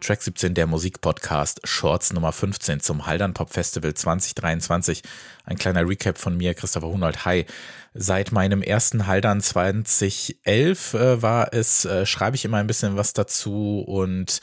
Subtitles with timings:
[0.00, 5.02] Track 17 der Musikpodcast Shorts Nummer 15 zum Haldern Pop Festival 2023.
[5.44, 7.24] Ein kleiner Recap von mir, Christopher Hunold.
[7.24, 7.46] Hi.
[7.94, 13.12] Seit meinem ersten Haldern 2011 äh, war es, äh, schreibe ich immer ein bisschen was
[13.12, 14.40] dazu und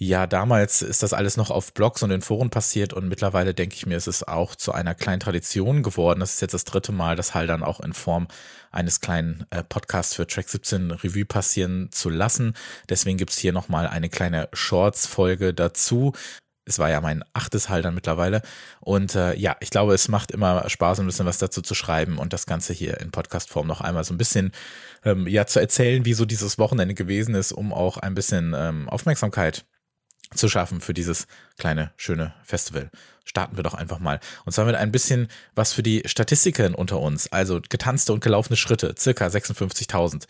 [0.00, 3.74] ja, damals ist das alles noch auf Blogs und in Foren passiert und mittlerweile denke
[3.74, 6.20] ich mir, ist es auch zu einer kleinen Tradition geworden.
[6.20, 8.28] Das ist jetzt das dritte Mal, das Haldern auch in Form
[8.70, 12.54] eines kleinen äh, Podcasts für Track 17 Revue passieren zu lassen.
[12.88, 16.12] Deswegen gibt's hier nochmal eine kleine Shorts-Folge dazu.
[16.64, 18.42] Es war ja mein achtes Haldern mittlerweile.
[18.78, 22.18] Und äh, ja, ich glaube, es macht immer Spaß, ein bisschen was dazu zu schreiben
[22.18, 24.52] und das Ganze hier in Podcast-Form noch einmal so ein bisschen
[25.04, 28.88] ähm, ja zu erzählen, wie so dieses Wochenende gewesen ist, um auch ein bisschen ähm,
[28.88, 29.64] Aufmerksamkeit
[30.34, 31.26] zu schaffen für dieses
[31.58, 32.90] kleine, schöne Festival.
[33.24, 34.20] Starten wir doch einfach mal.
[34.44, 37.30] Und zwar mit ein bisschen was für die Statistiker unter uns.
[37.32, 40.26] Also getanzte und gelaufene Schritte, circa 56.000.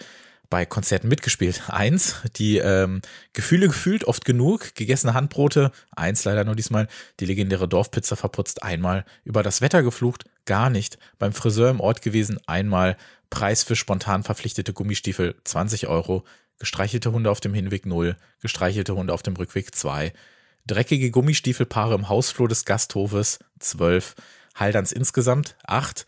[0.51, 2.17] Bei Konzerten mitgespielt, eins.
[2.37, 4.75] Die ähm, Gefühle gefühlt, oft genug.
[4.75, 6.89] Gegessene Handbrote, eins leider nur diesmal.
[7.21, 9.05] Die legendäre Dorfpizza verputzt, einmal.
[9.25, 10.99] Über das Wetter geflucht, gar nicht.
[11.19, 12.97] Beim Friseur im Ort gewesen, einmal.
[13.31, 16.25] Preis für spontan verpflichtete Gummistiefel, 20 Euro
[16.59, 20.13] gestreichelte Hunde auf dem Hinweg 0, gestreichelte Hunde auf dem Rückweg 2,
[20.67, 24.15] dreckige Gummistiefelpaare im Hausflur des Gasthofes 12,
[24.55, 26.07] Halderns insgesamt 8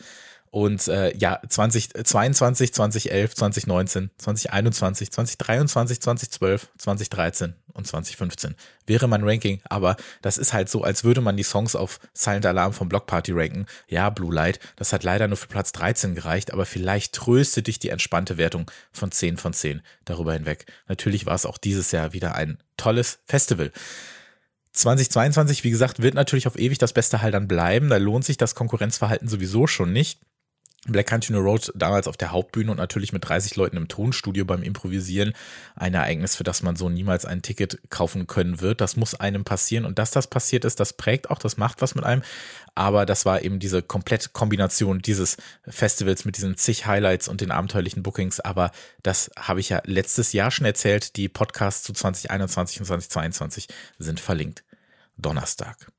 [0.51, 9.61] und äh, ja, 2022, 2011, 2019, 2021, 2023, 2012, 2013 und 2015 wäre mein Ranking,
[9.69, 13.07] aber das ist halt so, als würde man die Songs auf Silent Alarm vom Block
[13.07, 13.67] Party ranken.
[13.87, 17.79] Ja, Blue Light, das hat leider nur für Platz 13 gereicht, aber vielleicht tröstet dich
[17.79, 20.67] die entspannte Wertung von 10 von 10 darüber hinweg.
[20.89, 23.71] Natürlich war es auch dieses Jahr wieder ein tolles Festival.
[24.73, 27.89] 2022, wie gesagt, wird natürlich auf ewig das beste Halt dann bleiben.
[27.89, 30.21] Da lohnt sich das Konkurrenzverhalten sowieso schon nicht.
[30.87, 34.63] Black Country Road damals auf der Hauptbühne und natürlich mit 30 Leuten im Tonstudio beim
[34.63, 35.35] Improvisieren.
[35.77, 38.81] Ein Ereignis, für das man so niemals ein Ticket kaufen können wird.
[38.81, 39.85] Das muss einem passieren.
[39.85, 42.23] Und dass das passiert ist, das prägt auch, das macht was mit einem.
[42.75, 45.37] Aber das war eben diese komplette Kombination dieses
[45.69, 48.41] Festivals mit diesen zig Highlights und den abenteuerlichen Bookings.
[48.41, 51.17] Aber das habe ich ja letztes Jahr schon erzählt.
[51.17, 53.69] Die Podcasts zu 2021 und 2022
[53.99, 54.65] sind verlinkt.
[55.19, 55.93] Donnerstag.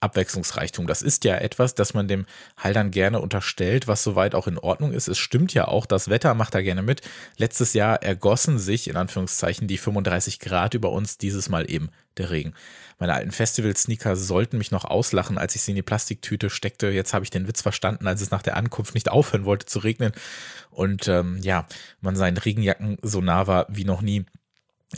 [0.00, 0.86] Abwechslungsreichtum.
[0.86, 2.26] Das ist ja etwas, das man dem
[2.56, 5.08] Haldern gerne unterstellt, was soweit auch in Ordnung ist.
[5.08, 7.02] Es stimmt ja auch, das Wetter macht da gerne mit.
[7.36, 12.30] Letztes Jahr ergossen sich in Anführungszeichen die 35 Grad über uns, dieses Mal eben der
[12.30, 12.54] Regen.
[12.98, 16.88] Meine alten Festival-Sneaker sollten mich noch auslachen, als ich sie in die Plastiktüte steckte.
[16.88, 19.80] Jetzt habe ich den Witz verstanden, als es nach der Ankunft nicht aufhören wollte zu
[19.80, 20.12] regnen.
[20.70, 21.66] Und ähm, ja,
[22.00, 24.24] man seinen Regenjacken so nah war wie noch nie.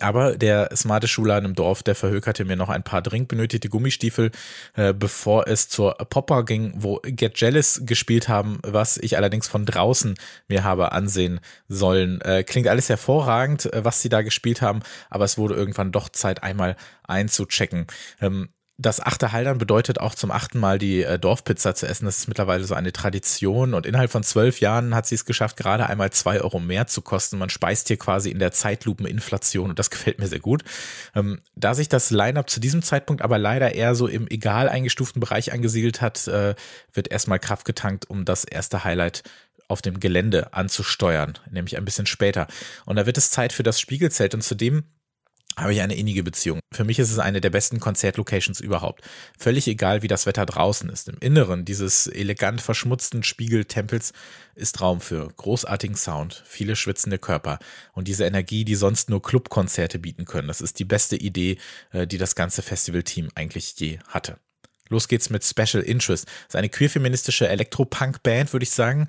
[0.00, 4.31] Aber der smarte Schuler im Dorf, der verhökerte mir noch ein paar dringend benötigte Gummistiefel,
[4.75, 9.65] äh, bevor es zur Popper ging, wo Get Jealous gespielt haben, was ich allerdings von
[9.65, 10.15] draußen
[10.47, 12.21] mir habe ansehen sollen.
[12.21, 16.10] Äh, klingt alles hervorragend, äh, was sie da gespielt haben, aber es wurde irgendwann doch
[16.10, 17.87] Zeit, einmal einzuchecken.
[18.21, 18.50] Ähm,
[18.81, 22.05] das achte Haldern bedeutet auch zum achten Mal die äh, Dorfpizza zu essen.
[22.05, 25.56] Das ist mittlerweile so eine Tradition und innerhalb von zwölf Jahren hat sie es geschafft,
[25.56, 27.39] gerade einmal zwei Euro mehr zu kosten.
[27.39, 30.62] Man speist hier quasi in der Zeitlupeninflation und das gefällt mir sehr gut.
[31.16, 35.19] Ähm, da sich das Line-up zu diesem Zeitpunkt aber leider eher so im egal eingestuften
[35.19, 36.55] Bereich angesiedelt hat, äh,
[36.93, 39.25] wird erstmal Kraft getankt, um das erste Highlight
[39.66, 42.47] auf dem Gelände anzusteuern, nämlich ein bisschen später.
[42.87, 44.84] Und da wird es Zeit für das Spiegelzelt und zudem
[45.56, 46.60] habe ich eine innige Beziehung.
[46.72, 49.03] Für mich ist es eine der besten Konzertlocations überhaupt.
[49.38, 51.09] Völlig egal, wie das Wetter draußen ist.
[51.09, 54.12] Im Inneren dieses elegant verschmutzten Spiegeltempels
[54.54, 57.59] ist Raum für großartigen Sound, viele schwitzende Körper
[57.92, 60.48] und diese Energie, die sonst nur Clubkonzerte bieten können.
[60.48, 61.59] Das ist die beste Idee,
[61.92, 64.38] äh, die das ganze Festivalteam eigentlich je hatte.
[64.91, 66.25] Los geht's mit Special Interest.
[66.25, 69.09] Das ist eine queerfeministische Elektropunk-Band, würde ich sagen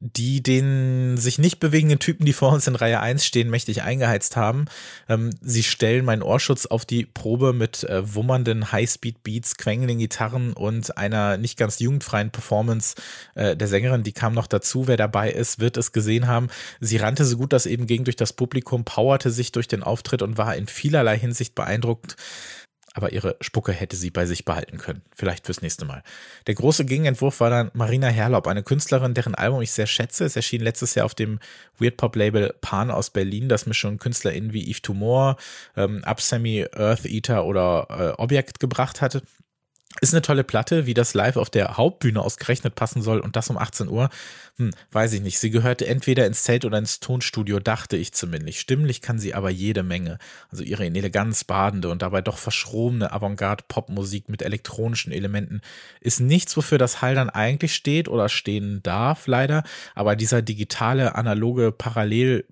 [0.00, 4.36] die den sich nicht bewegenden Typen, die vor uns in Reihe 1 stehen, mächtig eingeheizt
[4.36, 4.66] haben.
[5.08, 10.96] Ähm, sie stellen meinen Ohrschutz auf die Probe mit äh, wummernden Highspeed-Beats, quengelnden Gitarren und
[10.96, 12.94] einer nicht ganz jugendfreien Performance
[13.34, 14.04] äh, der Sängerin.
[14.04, 14.86] Die kam noch dazu.
[14.86, 16.48] Wer dabei ist, wird es gesehen haben.
[16.80, 20.22] Sie rannte so gut das eben ging durch das Publikum, powerte sich durch den Auftritt
[20.22, 22.16] und war in vielerlei Hinsicht beeindruckt
[22.98, 25.02] aber ihre Spucke hätte sie bei sich behalten können.
[25.14, 26.02] Vielleicht fürs nächste Mal.
[26.48, 30.24] Der große Gegenentwurf war dann Marina Herlaub, eine Künstlerin, deren Album ich sehr schätze.
[30.24, 31.38] Es erschien letztes Jahr auf dem
[31.78, 35.36] Weird Pop Label Pan aus Berlin, das mir schon KünstlerInnen wie Yves Tumor,
[35.76, 39.22] ähm, Upsemi, Earth Eater oder äh, Object gebracht hatte.
[40.00, 43.50] Ist eine tolle Platte, wie das live auf der Hauptbühne ausgerechnet passen soll und das
[43.50, 44.10] um 18 Uhr.
[44.56, 45.38] Hm, weiß ich nicht.
[45.38, 48.58] Sie gehörte entweder ins Zelt oder ins Tonstudio, dachte ich zumindest.
[48.58, 50.18] Stimmlich kann sie aber jede Menge.
[50.50, 55.60] Also ihre in Eleganz badende und dabei doch verschrobene Avantgarde-Popmusik mit elektronischen Elementen
[56.00, 59.64] ist nichts, wofür das Hall dann eigentlich steht oder stehen darf, leider.
[59.94, 62.44] Aber dieser digitale, analoge Parallel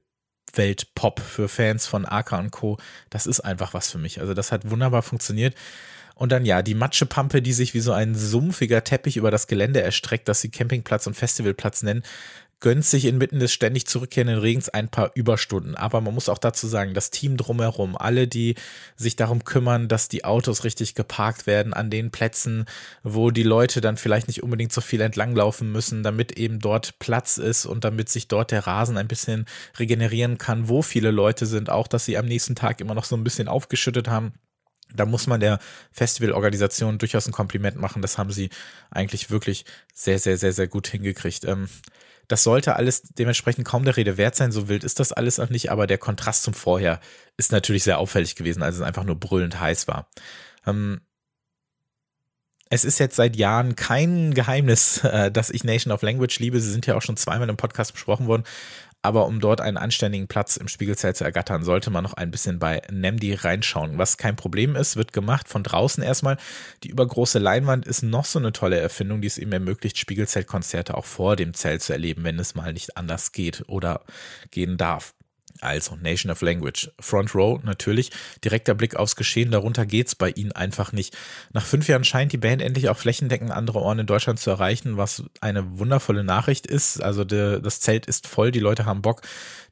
[0.56, 2.78] Abwelt-Pop für Fans von Aka und Co.
[3.10, 4.20] Das ist einfach was für mich.
[4.20, 5.54] Also das hat wunderbar funktioniert.
[6.18, 9.82] Und dann ja, die Matschepampe, die sich wie so ein sumpfiger Teppich über das Gelände
[9.82, 12.02] erstreckt, das sie Campingplatz und Festivalplatz nennen,
[12.60, 15.74] gönnt sich inmitten des ständig zurückkehrenden Regens ein paar Überstunden.
[15.74, 18.54] Aber man muss auch dazu sagen, das Team drumherum, alle, die
[18.96, 22.64] sich darum kümmern, dass die Autos richtig geparkt werden an den Plätzen,
[23.02, 27.36] wo die Leute dann vielleicht nicht unbedingt so viel entlanglaufen müssen, damit eben dort Platz
[27.36, 29.44] ist und damit sich dort der Rasen ein bisschen
[29.78, 33.16] regenerieren kann, wo viele Leute sind, auch dass sie am nächsten Tag immer noch so
[33.16, 34.32] ein bisschen aufgeschüttet haben.
[34.96, 35.58] Da muss man der
[35.92, 38.02] Festivalorganisation durchaus ein Kompliment machen.
[38.02, 38.50] Das haben sie
[38.90, 39.64] eigentlich wirklich
[39.94, 41.44] sehr, sehr, sehr, sehr gut hingekriegt.
[41.44, 41.68] Ähm,
[42.28, 44.50] das sollte alles dementsprechend kaum der Rede wert sein.
[44.50, 47.00] So wild ist das alles auch nicht, aber der Kontrast zum Vorher
[47.36, 50.10] ist natürlich sehr auffällig gewesen, als es einfach nur brüllend heiß war.
[50.66, 51.00] Ähm,
[52.68, 56.60] es ist jetzt seit Jahren kein Geheimnis, äh, dass ich Nation of Language liebe.
[56.60, 58.44] Sie sind ja auch schon zweimal im Podcast besprochen worden
[59.06, 62.58] aber um dort einen anständigen Platz im Spiegelzelt zu ergattern, sollte man noch ein bisschen
[62.58, 63.98] bei Nemdi reinschauen.
[63.98, 66.38] Was kein Problem ist, wird gemacht von draußen erstmal.
[66.82, 71.04] Die übergroße Leinwand ist noch so eine tolle Erfindung, die es ihm ermöglicht, Spiegelzeltkonzerte auch
[71.04, 74.02] vor dem Zelt zu erleben, wenn es mal nicht anders geht oder
[74.50, 75.15] gehen darf.
[75.60, 76.90] Also Nation of Language.
[77.00, 78.10] Front Row natürlich.
[78.44, 79.50] Direkter Blick aufs Geschehen.
[79.50, 81.16] Darunter geht's bei ihnen einfach nicht.
[81.52, 84.96] Nach fünf Jahren scheint die Band endlich auch flächendeckend andere Ohren in Deutschland zu erreichen,
[84.96, 87.02] was eine wundervolle Nachricht ist.
[87.02, 89.22] Also de, das Zelt ist voll, die Leute haben Bock.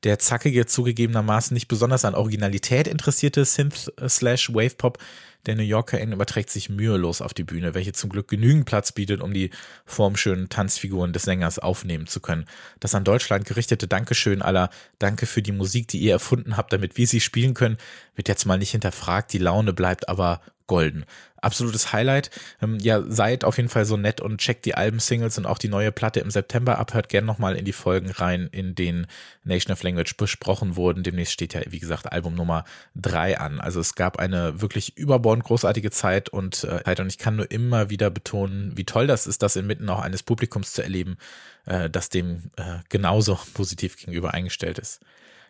[0.04, 4.98] Der zackige, zugegebenermaßen nicht besonders an Originalität interessierte Synth-Slash-Wave-Pop
[5.46, 8.93] der New Yorker N überträgt sich mühelos auf die Bühne, welche zum Glück genügend Platz
[8.93, 9.50] bietet, um die
[9.87, 12.46] formschönen Tanzfiguren des Sängers aufnehmen zu können.
[12.81, 16.96] Das an Deutschland gerichtete Dankeschön aller Danke für die Musik, die ihr erfunden habt, damit
[16.96, 17.79] wir sie spielen können,
[18.14, 21.05] wird jetzt mal nicht hinterfragt, die Laune bleibt aber golden.
[21.44, 22.31] Absolutes Highlight.
[22.62, 25.69] Ähm, ja, seid auf jeden Fall so nett und checkt die Alben-Singles und auch die
[25.69, 26.94] neue Platte im September ab.
[26.94, 29.06] Hört gerne nochmal in die Folgen rein, in denen
[29.44, 31.02] Nation of Language besprochen wurden.
[31.02, 32.64] Demnächst steht ja, wie gesagt, Album Nummer
[32.94, 33.61] drei an.
[33.61, 37.91] Also es gab eine wirklich überbordend großartige Zeit und, äh, und ich kann nur immer
[37.91, 41.19] wieder betonen, wie toll das ist, das inmitten auch eines Publikums zu erleben,
[41.67, 45.00] äh, das dem äh, genauso positiv gegenüber eingestellt ist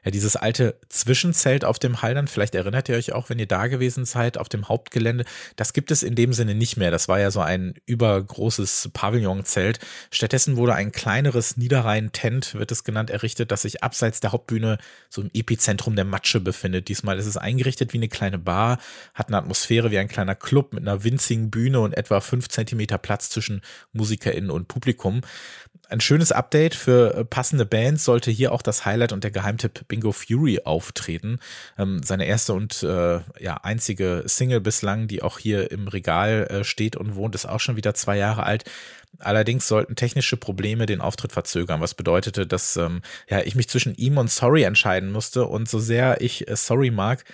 [0.04, 3.68] ja, dieses alte Zwischenzelt auf dem Haldern, vielleicht erinnert ihr euch auch, wenn ihr da
[3.68, 5.24] gewesen seid, auf dem Hauptgelände,
[5.56, 6.90] das gibt es in dem Sinne nicht mehr.
[6.90, 9.78] Das war ja so ein übergroßes Pavillonzelt.
[10.10, 14.78] Stattdessen wurde ein kleineres Niederrhein-Tent, wird es genannt, errichtet, das sich abseits der Hauptbühne
[15.08, 16.88] so im Epizentrum der Matsche befindet.
[16.88, 18.78] Diesmal ist es eingerichtet wie eine kleine Bar,
[19.14, 22.98] hat eine Atmosphäre wie ein kleiner Club mit einer winzigen Bühne und etwa fünf Zentimeter
[22.98, 23.62] Platz zwischen
[23.92, 25.22] MusikerInnen und Publikum
[25.88, 29.86] ein schönes Update für äh, passende Bands sollte hier auch das Highlight und der Geheimtipp
[29.88, 31.38] Bingo Fury auftreten.
[31.78, 36.64] Ähm, seine erste und äh, ja einzige Single bislang, die auch hier im Regal äh,
[36.64, 38.64] steht und wohnt, ist auch schon wieder zwei Jahre alt.
[39.19, 43.94] Allerdings sollten technische Probleme den Auftritt verzögern, was bedeutete, dass ähm, ja ich mich zwischen
[43.94, 47.25] ihm und Sorry entscheiden musste und so sehr ich äh, Sorry mag,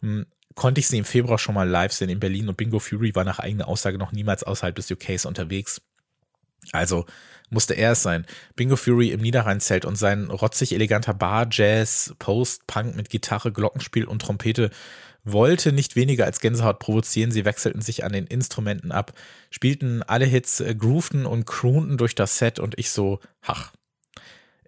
[0.00, 3.14] hm, konnte ich sie im Februar schon mal live sehen in Berlin und Bingo Fury
[3.14, 5.80] war nach eigener Aussage noch niemals außerhalb des UKs unterwegs.
[6.72, 7.06] Also
[7.50, 8.26] musste er es sein.
[8.56, 14.04] Bingo Fury im Niederrheinzelt und sein rotzig eleganter Bar, Jazz, Post, Punk mit Gitarre, Glockenspiel
[14.04, 14.70] und Trompete
[15.24, 17.30] wollte nicht weniger als Gänsehaut provozieren.
[17.30, 19.12] Sie wechselten sich an den Instrumenten ab,
[19.50, 23.72] spielten alle Hits, äh, groovten und croonten durch das Set und ich so, ach,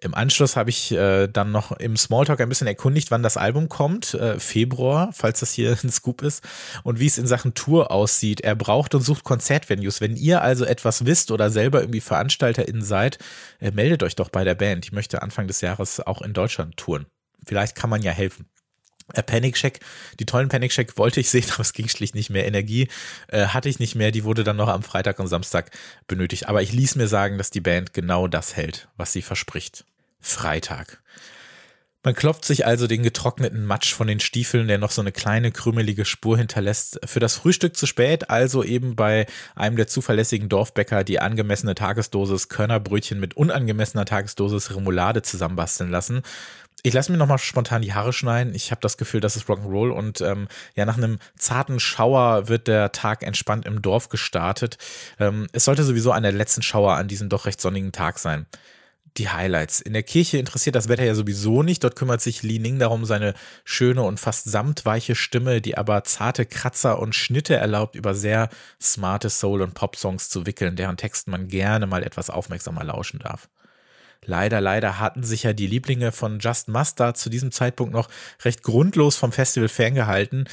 [0.03, 3.69] im Anschluss habe ich äh, dann noch im Smalltalk ein bisschen erkundigt, wann das Album
[3.69, 4.13] kommt.
[4.13, 6.43] Äh, Februar, falls das hier ein Scoop ist.
[6.83, 8.41] Und wie es in Sachen Tour aussieht.
[8.41, 10.01] Er braucht und sucht Konzertvenues.
[10.01, 13.17] Wenn ihr also etwas wisst oder selber irgendwie VeranstalterInnen seid,
[13.59, 14.85] äh, meldet euch doch bei der Band.
[14.85, 17.05] Ich möchte Anfang des Jahres auch in Deutschland touren.
[17.45, 18.47] Vielleicht kann man ja helfen.
[19.13, 19.79] Äh, Panic Check,
[20.19, 22.45] die tollen Panic Check wollte ich sehen, aber es ging schlicht nicht mehr.
[22.45, 22.87] Energie
[23.27, 25.71] äh, hatte ich nicht mehr, die wurde dann noch am Freitag und Samstag
[26.07, 26.47] benötigt.
[26.47, 29.85] Aber ich ließ mir sagen, dass die Band genau das hält, was sie verspricht.
[30.23, 31.03] Freitag.
[32.05, 35.53] Man klopft sich also den getrockneten Matsch von den Stiefeln, der noch so eine kleine
[35.53, 36.99] krümelige Spur hinterlässt.
[37.05, 39.25] Für das Frühstück zu spät, also eben bei
[39.55, 46.23] einem der zuverlässigen Dorfbäcker die angemessene Tagesdosis Körnerbrötchen mit unangemessener Tagesdosis Remoulade zusammenbasteln lassen.
[46.85, 48.53] Ich lasse mir nochmal spontan die Haare schneiden.
[48.53, 52.67] Ich habe das Gefühl, das ist Rock'n'Roll und ähm, ja, nach einem zarten Schauer wird
[52.67, 54.77] der Tag entspannt im Dorf gestartet.
[55.19, 58.45] Ähm, es sollte sowieso einer der letzten Schauer an diesem doch recht sonnigen Tag sein
[59.17, 59.81] die Highlights.
[59.81, 61.83] In der Kirche interessiert das Wetter ja sowieso nicht.
[61.83, 66.45] Dort kümmert sich Li Ning darum, seine schöne und fast samtweiche Stimme, die aber zarte
[66.45, 68.49] Kratzer und Schnitte erlaubt, über sehr
[68.81, 73.49] smarte Soul- und Pop-Songs zu wickeln, deren Texten man gerne mal etwas aufmerksamer lauschen darf.
[74.25, 78.09] Leider, leider hatten sich ja die Lieblinge von Just Mustard zu diesem Zeitpunkt noch
[78.43, 80.45] recht grundlos vom Festival ferngehalten.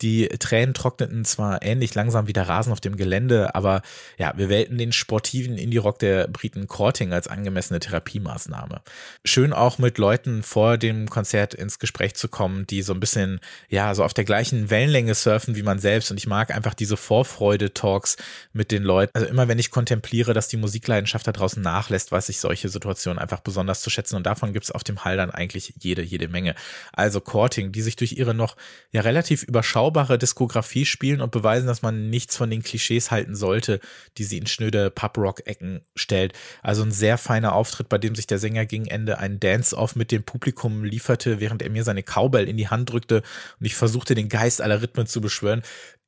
[0.00, 3.82] Die Tränen trockneten zwar ähnlich langsam wie der Rasen auf dem Gelände, aber
[4.16, 8.80] ja, wir wählten den sportiven Indie-Rock der Briten Courting als angemessene Therapiemaßnahme.
[9.24, 13.40] Schön auch mit Leuten vor dem Konzert ins Gespräch zu kommen, die so ein bisschen,
[13.68, 16.12] ja, so auf der gleichen Wellenlänge surfen wie man selbst.
[16.12, 18.18] Und ich mag einfach diese Vorfreude-Talks
[18.52, 19.12] mit den Leuten.
[19.14, 23.17] Also immer wenn ich kontempliere, dass die Musikleidenschaft da draußen nachlässt, weiß ich solche Situationen
[23.18, 24.16] einfach besonders zu schätzen.
[24.16, 26.54] Und davon gibt es auf dem Hall dann eigentlich jede, jede Menge.
[26.92, 28.56] Also Courting, die sich durch ihre noch
[28.92, 33.80] ja relativ überschaubare Diskografie spielen und beweisen, dass man nichts von den Klischees halten sollte,
[34.16, 36.32] die sie in schnöde Pub-Rock-Ecken stellt.
[36.62, 40.12] Also ein sehr feiner Auftritt, bei dem sich der Sänger gegen Ende einen Dance-Off mit
[40.12, 43.22] dem Publikum lieferte, während er mir seine Cowbell in die Hand drückte
[43.58, 45.62] und ich versuchte, den Geist aller Rhythmen zu beschwören.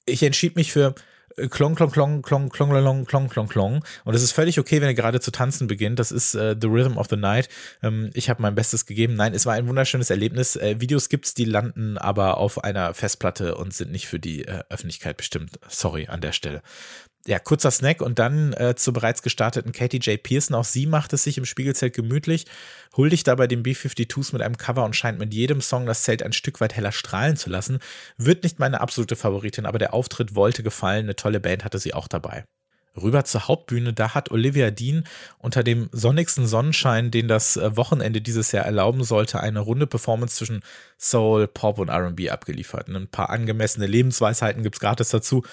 [0.07, 0.95] Ich entschied mich für
[1.49, 3.85] Klong, klong, klong, klong, klong, klong, klong, klong, klong.
[4.05, 5.99] Und es ist völlig okay, wenn er gerade zu tanzen beginnt.
[5.99, 7.49] Das ist äh, The Rhythm of the Night.
[7.83, 9.15] Ähm, ich habe mein Bestes gegeben.
[9.15, 10.57] Nein, es war ein wunderschönes Erlebnis.
[10.57, 14.63] Äh, Videos gibt's, die landen aber auf einer Festplatte und sind nicht für die äh,
[14.69, 15.59] Öffentlichkeit bestimmt.
[15.69, 16.63] Sorry an der Stelle
[17.27, 20.23] ja, kurzer Snack und dann äh, zur bereits gestarteten Katie J.
[20.23, 20.57] Pearson.
[20.57, 22.47] Auch sie macht es sich im Spiegelzelt gemütlich,
[22.97, 26.33] huldigt dabei den B-52s mit einem Cover und scheint mit jedem Song das Zelt ein
[26.33, 27.79] Stück weit heller strahlen zu lassen.
[28.17, 31.05] Wird nicht meine absolute Favoritin, aber der Auftritt wollte gefallen.
[31.05, 32.45] Eine tolle Band hatte sie auch dabei.
[33.01, 35.05] Rüber zur Hauptbühne, da hat Olivia Dean
[35.39, 40.37] unter dem sonnigsten Sonnenschein, den das äh, Wochenende dieses Jahr erlauben sollte, eine runde Performance
[40.37, 40.63] zwischen
[40.99, 42.89] Soul, Pop und RB abgeliefert.
[42.89, 45.45] Ein paar angemessene Lebensweisheiten gibt es gratis dazu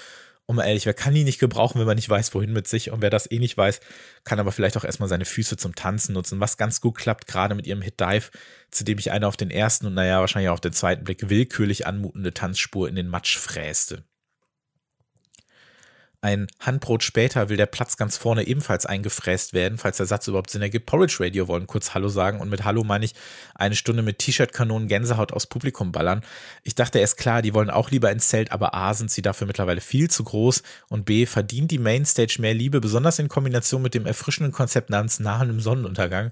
[0.47, 2.89] und mal ehrlich, wer kann die nicht gebrauchen, wenn man nicht weiß, wohin mit sich?
[2.91, 3.81] Und wer das eh nicht weiß,
[4.23, 7.53] kann aber vielleicht auch erstmal seine Füße zum Tanzen nutzen, was ganz gut klappt, gerade
[7.53, 8.31] mit ihrem Hit Dive,
[8.71, 11.29] zu dem ich eine auf den ersten und naja, wahrscheinlich auch auf den zweiten Blick
[11.29, 14.05] willkürlich anmutende Tanzspur in den Matsch fräste.
[16.21, 20.49] Ein Handbrot später will der Platz ganz vorne ebenfalls eingefräst werden, falls der Satz überhaupt
[20.49, 20.87] Sinn ergibt.
[20.87, 23.13] Porridge Radio wollen kurz Hallo sagen und mit Hallo meine ich
[23.53, 26.23] eine Stunde mit T-Shirt-Kanonen Gänsehaut aus Publikum ballern.
[26.63, 29.45] Ich dachte erst klar, die wollen auch lieber ins Zelt, aber A sind sie dafür
[29.45, 33.93] mittlerweile viel zu groß und B verdient die Mainstage mehr Liebe, besonders in Kombination mit
[33.93, 36.31] dem erfrischenden Konzept namens Nahen im Sonnenuntergang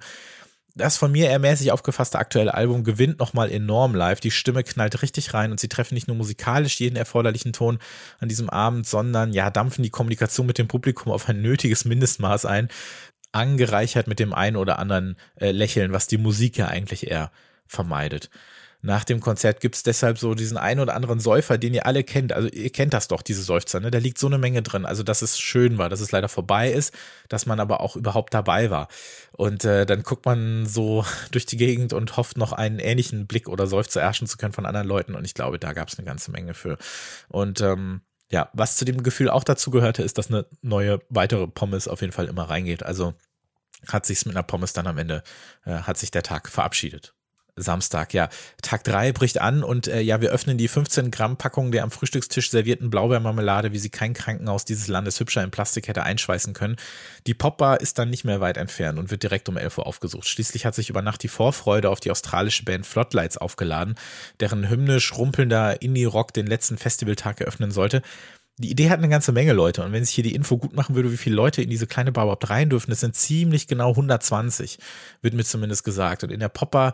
[0.76, 4.20] das von mir eher mäßig aufgefasste aktuelle Album gewinnt nochmal enorm live.
[4.20, 7.80] Die Stimme knallt richtig rein und sie treffen nicht nur musikalisch jeden erforderlichen Ton
[8.20, 12.46] an diesem Abend, sondern ja, dampfen die Kommunikation mit dem Publikum auf ein nötiges Mindestmaß
[12.46, 12.68] ein,
[13.32, 17.32] angereichert mit dem einen oder anderen äh, Lächeln, was die Musik ja eigentlich eher
[17.68, 18.30] vermeidet
[18.86, 22.04] nach dem Konzert gibt es deshalb so diesen einen oder anderen Säufer, den ihr alle
[22.04, 22.32] kennt.
[22.34, 23.90] Also ihr kennt das doch, diese Seufzer, ne?
[23.90, 24.86] Da liegt so eine Menge drin.
[24.86, 26.94] Also, dass es schön war, dass es leider vorbei ist,
[27.28, 28.88] dass man aber auch überhaupt dabei war.
[29.32, 33.50] Und äh, dann guckt man so durch die Gegend und hofft noch einen ähnlichen Blick
[33.50, 35.16] oder Seufzer erschen zu können von anderen Leuten.
[35.16, 36.78] Und ich glaube, da gab es eine ganze Menge für.
[37.28, 38.02] Und ähm,
[38.32, 42.02] ja, was zu dem Gefühl auch dazu gehörte, ist, dass eine neue weitere Pommes auf
[42.02, 42.84] jeden Fall immer reingeht.
[42.84, 43.16] Also
[43.88, 45.24] hat sich's mit einer Pommes dann am Ende,
[45.66, 47.16] äh, hat sich der Tag verabschiedet.
[47.58, 48.28] Samstag, ja.
[48.62, 51.92] Tag drei bricht an und äh, ja, wir öffnen die 15 Gramm Packung der am
[51.92, 56.76] Frühstückstisch servierten Blaubeermarmelade, wie sie kein Krankenhaus dieses Landes hübscher in Plastik hätte einschweißen können.
[57.28, 60.28] Die Popbar ist dann nicht mehr weit entfernt und wird direkt um 11 Uhr aufgesucht.
[60.28, 63.96] Schließlich hat sich über Nacht die Vorfreude auf die australische Band Floodlights aufgeladen,
[64.42, 68.02] deren hymnisch rumpelnder Indie-Rock den letzten Festivaltag eröffnen sollte.
[68.58, 69.84] Die Idee hat eine ganze Menge Leute.
[69.84, 72.14] Und wenn sich hier die Info gut machen würde, wie viele Leute in diese kleine
[72.14, 74.80] Bar überhaupt rein dürfen, das sind ziemlich genau 120,
[75.22, 76.24] wird mir zumindest gesagt.
[76.24, 76.94] Und in der Popper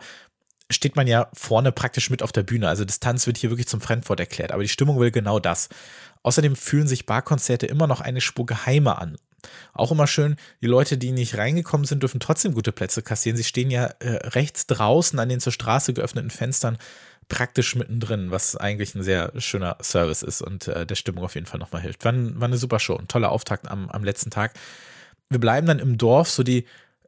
[0.71, 2.67] steht man ja vorne praktisch mit auf der Bühne.
[2.67, 4.51] Also Distanz wird hier wirklich zum Fremdwort erklärt.
[4.51, 5.69] Aber die Stimmung will genau das.
[6.23, 9.17] Außerdem fühlen sich Barkonzerte immer noch eine Spur geheimer an.
[9.73, 13.37] Auch immer schön, die Leute, die nicht reingekommen sind, dürfen trotzdem gute Plätze kassieren.
[13.37, 16.77] Sie stehen ja äh, rechts draußen an den zur Straße geöffneten Fenstern
[17.27, 21.47] praktisch mittendrin, was eigentlich ein sehr schöner Service ist und äh, der Stimmung auf jeden
[21.47, 22.03] Fall nochmal hilft.
[22.03, 24.53] War, war eine super Show, ein toller Auftakt am, am letzten Tag.
[25.29, 26.65] Wir bleiben dann im Dorf, so die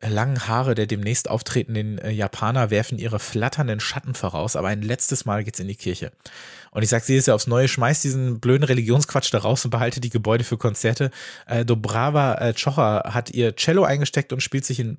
[0.09, 5.25] langen Haare der demnächst auftretenden äh, Japaner werfen ihre flatternden Schatten voraus, aber ein letztes
[5.25, 6.11] Mal geht's in die Kirche.
[6.71, 9.71] Und ich sag sie ist ja aufs Neue, schmeißt diesen blöden Religionsquatsch da raus und
[9.71, 11.11] behalte die Gebäude für Konzerte.
[11.45, 14.97] Äh, Dobrava äh, Chocha hat ihr Cello eingesteckt und spielt sich in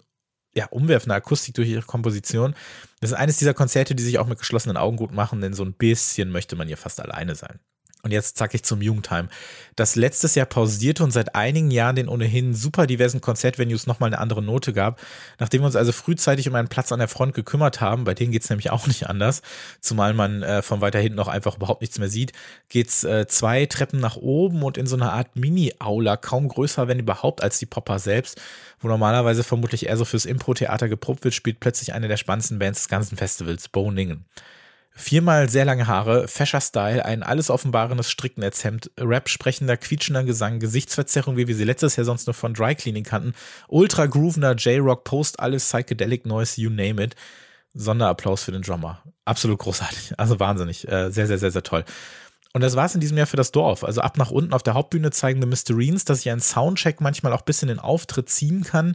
[0.54, 2.54] ja, umwerfende Akustik durch ihre Komposition.
[3.00, 5.64] Das ist eines dieser Konzerte, die sich auch mit geschlossenen Augen gut machen, denn so
[5.64, 7.58] ein bisschen möchte man hier fast alleine sein.
[8.04, 9.30] Und jetzt zack ich zum Jugendheim.
[9.76, 14.18] Das letztes Jahr pausierte und seit einigen Jahren den ohnehin super diversen Konzertvenues nochmal eine
[14.18, 15.00] andere Note gab.
[15.38, 18.30] Nachdem wir uns also frühzeitig um einen Platz an der Front gekümmert haben, bei denen
[18.30, 19.40] geht's nämlich auch nicht anders,
[19.80, 22.32] zumal man äh, von weiter hinten noch einfach überhaupt nichts mehr sieht,
[22.68, 26.99] geht's äh, zwei Treppen nach oben und in so einer Art Mini-Aula, kaum größer, wenn
[26.99, 28.38] überhaupt, als die Popper selbst,
[28.80, 32.80] wo normalerweise vermutlich eher so fürs Impro-Theater geprobt wird, spielt plötzlich eine der spannendsten Bands
[32.80, 34.26] des ganzen Festivals, Boningen.
[34.96, 41.36] Viermal sehr lange Haare, fescher Style, ein alles offenbarendes Stricknetzhemd, Rap sprechender, quietschender Gesang, Gesichtsverzerrung,
[41.36, 43.34] wie wir sie letztes Jahr sonst nur von Dry Cleaning kannten,
[43.66, 47.16] ultra groovender J-Rock, Post, alles Psychedelic Noise, you name it.
[47.74, 49.02] Sonderapplaus für den Drummer.
[49.24, 50.12] Absolut großartig.
[50.16, 50.86] Also wahnsinnig.
[50.86, 51.84] Äh, sehr, sehr, sehr, sehr toll.
[52.52, 53.82] Und das war es in diesem Jahr für das Dorf.
[53.82, 57.42] Also ab nach unten auf der Hauptbühne zeigen The dass ich einen Soundcheck manchmal auch
[57.42, 58.94] bis in den Auftritt ziehen kann.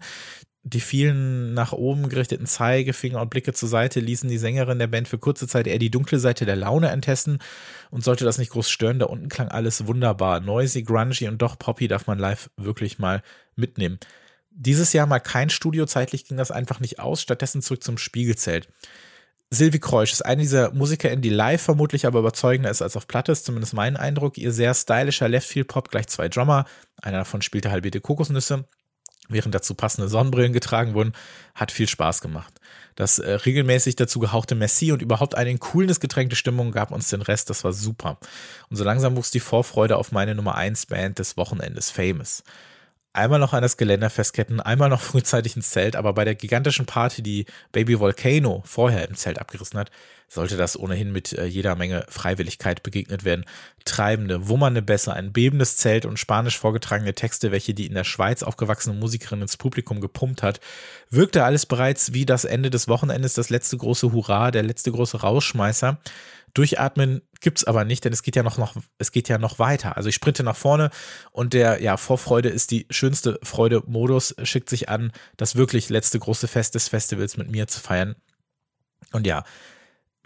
[0.64, 5.08] Die vielen nach oben gerichteten Zeigefinger und Blicke zur Seite ließen die Sängerin der Band
[5.08, 7.40] für kurze Zeit eher die dunkle Seite der Laune entesten
[7.92, 10.42] und sollte das nicht groß stören, da unten klang alles wunderbar.
[10.42, 13.24] Noisy, grungy und doch poppy darf man live wirklich mal
[13.56, 14.00] mitnehmen.
[14.52, 18.68] Dieses Jahr mal kein Studio, zeitlich ging das einfach nicht aus, stattdessen zurück zum Spiegelzelt.
[19.52, 23.32] Sylvie Kreusch ist eine dieser MusikerInnen, die live vermutlich aber überzeugender ist als auf Platte,
[23.32, 24.38] ist zumindest mein Eindruck.
[24.38, 26.66] Ihr sehr stylischer Leftfield-Pop, gleich zwei Drummer.
[27.02, 28.66] Einer davon spielte halbierte Kokosnüsse
[29.30, 31.14] während dazu passende Sonnenbrillen getragen wurden,
[31.56, 32.60] hat viel Spaß gemacht.
[32.96, 37.22] Das äh, regelmäßig dazu gehauchte Messi und überhaupt eine coolness getränkte Stimmung gab uns den
[37.22, 38.18] Rest, das war super.
[38.70, 42.44] Und so langsam wuchs die Vorfreude auf meine Nummer 1 Band des Wochenendes, Famous.
[43.12, 46.86] Einmal noch an das Geländer festketten, einmal noch frühzeitig ins Zelt, aber bei der gigantischen
[46.86, 49.90] Party, die Baby Volcano vorher im Zelt abgerissen hat,
[50.28, 53.46] sollte das ohnehin mit äh, jeder Menge Freiwilligkeit begegnet werden.
[53.84, 58.44] Treibende, wummernde Bässe, ein bebendes Zelt und spanisch vorgetragene Texte, welche die in der Schweiz
[58.44, 60.60] aufgewachsene Musikerin ins Publikum gepumpt hat,
[61.10, 65.22] wirkte alles bereits wie das Ende des Wochenendes, das letzte große Hurra, der letzte große
[65.22, 65.98] Rausschmeißer.
[66.54, 69.98] Durchatmen gibt's aber nicht, denn es geht ja noch, noch, es geht ja noch weiter.
[69.98, 70.90] Also ich sprinte nach vorne
[71.32, 76.48] und der, ja, Vorfreude ist die schönste Freude-Modus, schickt sich an, das wirklich letzte große
[76.48, 78.16] Fest des Festivals mit mir zu feiern.
[79.12, 79.44] Und ja,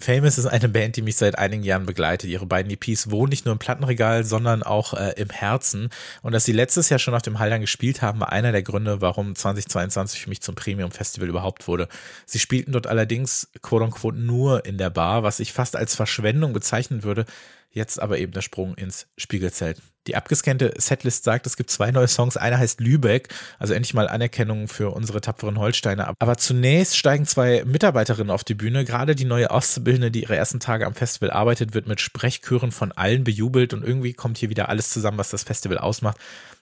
[0.03, 2.29] Famous ist eine Band, die mich seit einigen Jahren begleitet.
[2.29, 5.89] Ihre beiden EPs wohnen nicht nur im Plattenregal, sondern auch äh, im Herzen.
[6.21, 8.99] Und dass sie letztes Jahr schon auf dem Haldern gespielt haben, war einer der Gründe,
[8.99, 11.87] warum 2022 für mich zum Premium-Festival überhaupt wurde.
[12.25, 16.51] Sie spielten dort allerdings, quote unquote, nur in der Bar, was ich fast als Verschwendung
[16.51, 17.25] bezeichnen würde,
[17.73, 19.81] Jetzt aber eben der Sprung ins Spiegelzelt.
[20.05, 22.37] Die abgescannte Setlist sagt, es gibt zwei neue Songs.
[22.37, 26.13] Einer heißt Lübeck, also endlich mal Anerkennung für unsere tapferen Holsteiner.
[26.19, 28.85] Aber zunächst steigen zwei Mitarbeiterinnen auf die Bühne.
[28.85, 32.91] Gerade die neue Auszubildende, die ihre ersten Tage am Festival arbeitet, wird mit Sprechchören von
[32.91, 36.17] allen bejubelt und irgendwie kommt hier wieder alles zusammen, was das Festival ausmacht.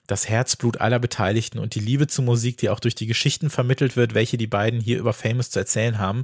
[0.07, 3.97] Das Herzblut aller Beteiligten und die Liebe zur Musik, die auch durch die Geschichten vermittelt
[3.97, 6.23] wird, welche die beiden hier über Famous zu erzählen haben.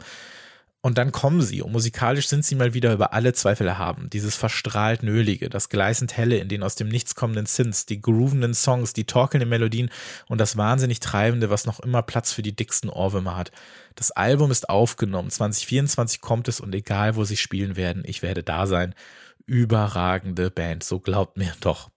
[0.81, 4.09] Und dann kommen sie und musikalisch sind sie mal wieder über alle Zweifel erhaben.
[4.11, 8.53] Dieses verstrahlt Nölige, das gleißend Helle in den aus dem Nichts kommenden Synths, die groovenden
[8.53, 9.89] Songs, die torkelnden Melodien
[10.27, 13.51] und das wahnsinnig Treibende, was noch immer Platz für die dicksten Ohrwürmer hat.
[13.95, 18.43] Das Album ist aufgenommen, 2024 kommt es und egal wo sie spielen werden, ich werde
[18.43, 18.93] da sein.
[19.47, 21.89] Überragende Band, so glaubt mir doch.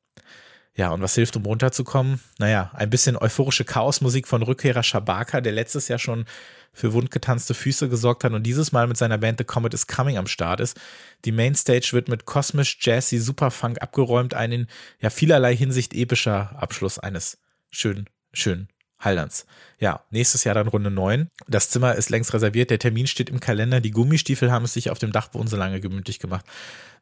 [0.76, 2.20] Ja, und was hilft, um runterzukommen?
[2.38, 6.24] Naja, ein bisschen euphorische Chaosmusik von Rückkehrer Shabaka, der letztes Jahr schon
[6.72, 10.16] für wundgetanzte Füße gesorgt hat und dieses Mal mit seiner Band The Comet is Coming
[10.16, 10.80] am Start ist.
[11.24, 14.66] Die Mainstage wird mit kosmisch jazzy Superfunk abgeräumt, ein in
[15.00, 17.38] ja vielerlei Hinsicht epischer Abschluss eines
[17.70, 18.68] schönen, schönen
[19.00, 19.46] Halderns.
[19.78, 21.28] Ja, nächstes Jahr dann Runde 9.
[21.48, 24.90] Das Zimmer ist längst reserviert, der Termin steht im Kalender, die Gummistiefel haben es sich
[24.90, 26.44] auf dem Dachboden so lange gemütlich gemacht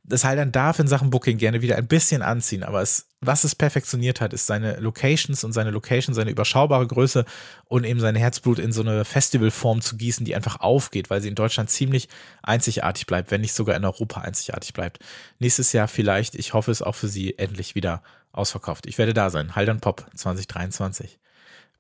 [0.08, 3.54] das Haldern darf in Sachen Booking gerne wieder ein bisschen anziehen, aber es, was es
[3.54, 7.24] perfektioniert hat, ist seine Locations und seine Location, seine überschaubare Größe
[7.66, 11.28] und eben sein Herzblut in so eine Festivalform zu gießen, die einfach aufgeht, weil sie
[11.28, 12.08] in Deutschland ziemlich
[12.42, 15.00] einzigartig bleibt, wenn nicht sogar in Europa einzigartig bleibt.
[15.38, 18.86] Nächstes Jahr vielleicht, ich hoffe es auch für Sie, endlich wieder ausverkauft.
[18.86, 19.56] Ich werde da sein.
[19.56, 21.18] Haldern Pop 2023.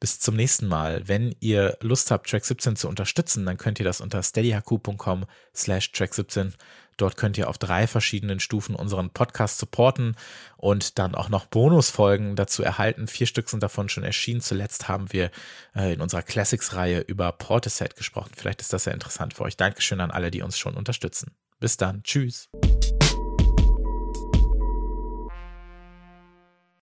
[0.00, 1.06] Bis zum nächsten Mal.
[1.08, 5.92] Wenn ihr Lust habt, Track 17 zu unterstützen, dann könnt ihr das unter steadyhq.com slash
[5.92, 6.54] Track 17
[6.98, 10.16] Dort könnt ihr auf drei verschiedenen Stufen unseren Podcast supporten
[10.56, 13.06] und dann auch noch Bonusfolgen dazu erhalten.
[13.06, 14.40] Vier Stück sind davon schon erschienen.
[14.40, 15.30] Zuletzt haben wir
[15.74, 18.32] äh, in unserer Classics-Reihe über Portishead gesprochen.
[18.36, 19.56] Vielleicht ist das ja interessant für euch.
[19.56, 21.30] Dankeschön an alle, die uns schon unterstützen.
[21.60, 22.02] Bis dann.
[22.02, 22.50] Tschüss.